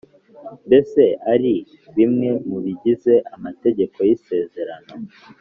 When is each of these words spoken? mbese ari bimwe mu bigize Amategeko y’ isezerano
mbese 0.67 1.03
ari 1.33 1.53
bimwe 1.95 2.29
mu 2.47 2.57
bigize 2.65 3.13
Amategeko 3.35 3.97
y’ 4.07 4.13
isezerano 4.17 4.93